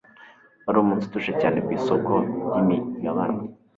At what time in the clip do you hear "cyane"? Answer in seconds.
1.41-1.57